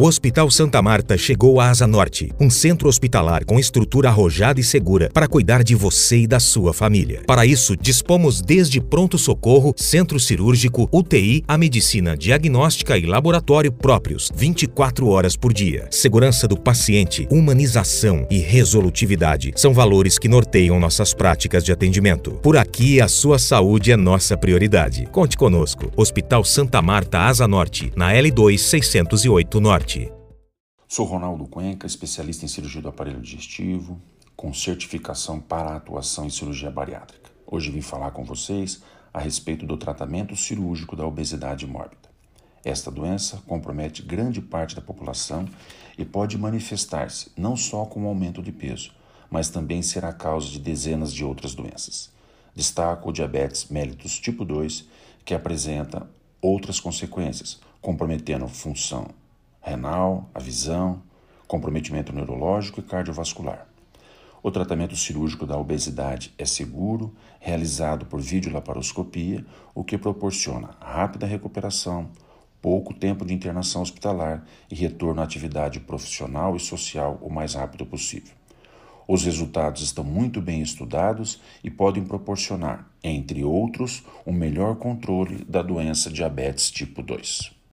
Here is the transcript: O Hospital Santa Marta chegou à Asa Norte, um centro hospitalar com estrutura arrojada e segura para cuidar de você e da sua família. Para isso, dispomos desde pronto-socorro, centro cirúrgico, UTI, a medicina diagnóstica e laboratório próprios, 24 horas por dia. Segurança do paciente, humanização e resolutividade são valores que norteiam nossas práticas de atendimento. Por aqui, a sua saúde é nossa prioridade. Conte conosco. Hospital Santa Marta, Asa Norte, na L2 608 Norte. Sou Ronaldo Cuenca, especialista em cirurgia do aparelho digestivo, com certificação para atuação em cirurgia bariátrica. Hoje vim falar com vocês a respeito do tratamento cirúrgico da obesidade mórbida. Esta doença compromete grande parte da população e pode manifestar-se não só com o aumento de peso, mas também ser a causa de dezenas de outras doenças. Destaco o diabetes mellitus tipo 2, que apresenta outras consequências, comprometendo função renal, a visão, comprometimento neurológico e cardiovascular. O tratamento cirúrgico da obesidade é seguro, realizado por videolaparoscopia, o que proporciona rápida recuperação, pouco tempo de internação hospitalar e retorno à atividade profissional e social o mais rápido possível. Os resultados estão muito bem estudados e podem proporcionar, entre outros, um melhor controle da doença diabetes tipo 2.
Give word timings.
O 0.00 0.06
Hospital 0.06 0.48
Santa 0.48 0.80
Marta 0.80 1.18
chegou 1.18 1.60
à 1.60 1.70
Asa 1.70 1.84
Norte, 1.84 2.32
um 2.38 2.48
centro 2.48 2.88
hospitalar 2.88 3.44
com 3.44 3.58
estrutura 3.58 4.08
arrojada 4.08 4.60
e 4.60 4.62
segura 4.62 5.10
para 5.12 5.26
cuidar 5.26 5.64
de 5.64 5.74
você 5.74 6.18
e 6.18 6.26
da 6.28 6.38
sua 6.38 6.72
família. 6.72 7.22
Para 7.26 7.44
isso, 7.44 7.76
dispomos 7.76 8.40
desde 8.40 8.80
pronto-socorro, 8.80 9.74
centro 9.76 10.20
cirúrgico, 10.20 10.88
UTI, 10.92 11.42
a 11.48 11.58
medicina 11.58 12.16
diagnóstica 12.16 12.96
e 12.96 13.06
laboratório 13.06 13.72
próprios, 13.72 14.30
24 14.36 15.08
horas 15.08 15.34
por 15.34 15.52
dia. 15.52 15.88
Segurança 15.90 16.46
do 16.46 16.56
paciente, 16.56 17.26
humanização 17.28 18.24
e 18.30 18.38
resolutividade 18.38 19.52
são 19.56 19.74
valores 19.74 20.16
que 20.16 20.28
norteiam 20.28 20.78
nossas 20.78 21.12
práticas 21.12 21.64
de 21.64 21.72
atendimento. 21.72 22.34
Por 22.40 22.56
aqui, 22.56 23.00
a 23.00 23.08
sua 23.08 23.36
saúde 23.36 23.90
é 23.90 23.96
nossa 23.96 24.36
prioridade. 24.36 25.08
Conte 25.10 25.36
conosco. 25.36 25.90
Hospital 25.96 26.44
Santa 26.44 26.80
Marta, 26.80 27.18
Asa 27.18 27.48
Norte, 27.48 27.90
na 27.96 28.12
L2 28.12 28.58
608 28.58 29.60
Norte. 29.60 29.87
Sou 30.86 31.06
Ronaldo 31.06 31.48
Cuenca, 31.48 31.86
especialista 31.86 32.44
em 32.44 32.48
cirurgia 32.48 32.82
do 32.82 32.90
aparelho 32.90 33.22
digestivo, 33.22 33.98
com 34.36 34.52
certificação 34.52 35.40
para 35.40 35.74
atuação 35.74 36.26
em 36.26 36.30
cirurgia 36.30 36.70
bariátrica. 36.70 37.30
Hoje 37.46 37.70
vim 37.70 37.80
falar 37.80 38.10
com 38.10 38.22
vocês 38.22 38.82
a 39.14 39.18
respeito 39.18 39.64
do 39.64 39.78
tratamento 39.78 40.36
cirúrgico 40.36 40.94
da 40.94 41.06
obesidade 41.06 41.66
mórbida. 41.66 42.10
Esta 42.62 42.90
doença 42.90 43.38
compromete 43.46 44.02
grande 44.02 44.42
parte 44.42 44.76
da 44.76 44.82
população 44.82 45.48
e 45.96 46.04
pode 46.04 46.36
manifestar-se 46.36 47.32
não 47.34 47.56
só 47.56 47.86
com 47.86 48.04
o 48.04 48.08
aumento 48.08 48.42
de 48.42 48.52
peso, 48.52 48.92
mas 49.30 49.48
também 49.48 49.80
ser 49.80 50.04
a 50.04 50.12
causa 50.12 50.48
de 50.48 50.58
dezenas 50.58 51.14
de 51.14 51.24
outras 51.24 51.54
doenças. 51.54 52.10
Destaco 52.54 53.08
o 53.08 53.12
diabetes 53.12 53.70
mellitus 53.70 54.20
tipo 54.20 54.44
2, 54.44 54.86
que 55.24 55.32
apresenta 55.32 56.06
outras 56.42 56.78
consequências, 56.78 57.58
comprometendo 57.80 58.46
função 58.48 59.08
renal, 59.60 60.30
a 60.34 60.40
visão, 60.40 61.02
comprometimento 61.46 62.12
neurológico 62.12 62.80
e 62.80 62.82
cardiovascular. 62.82 63.66
O 64.42 64.50
tratamento 64.50 64.96
cirúrgico 64.96 65.44
da 65.44 65.58
obesidade 65.58 66.32
é 66.38 66.44
seguro, 66.44 67.14
realizado 67.40 68.06
por 68.06 68.20
videolaparoscopia, 68.20 69.44
o 69.74 69.82
que 69.82 69.98
proporciona 69.98 70.76
rápida 70.80 71.26
recuperação, 71.26 72.08
pouco 72.62 72.94
tempo 72.94 73.24
de 73.24 73.34
internação 73.34 73.82
hospitalar 73.82 74.44
e 74.70 74.74
retorno 74.74 75.20
à 75.20 75.24
atividade 75.24 75.80
profissional 75.80 76.56
e 76.56 76.60
social 76.60 77.18
o 77.20 77.30
mais 77.30 77.54
rápido 77.54 77.84
possível. 77.84 78.32
Os 79.08 79.24
resultados 79.24 79.82
estão 79.82 80.04
muito 80.04 80.40
bem 80.40 80.60
estudados 80.60 81.40
e 81.64 81.70
podem 81.70 82.04
proporcionar, 82.04 82.86
entre 83.02 83.42
outros, 83.42 84.04
um 84.26 84.32
melhor 84.32 84.76
controle 84.76 85.44
da 85.44 85.62
doença 85.62 86.10
diabetes 86.10 86.70
tipo 86.70 87.02
2. 87.02 87.57